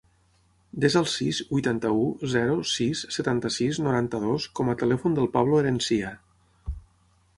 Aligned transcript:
Desa 0.83 1.01
el 1.01 1.09
sis, 1.15 1.41
vuitanta-u, 1.49 2.07
zero, 2.31 2.55
sis, 2.71 3.03
setanta-sis, 3.17 3.81
noranta-dos 3.89 4.49
com 4.61 4.73
a 4.73 4.77
telèfon 4.85 5.19
del 5.21 5.31
Pablo 5.37 5.61
Herencia. 5.61 6.15